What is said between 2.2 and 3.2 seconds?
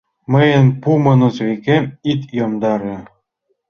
йомдаре.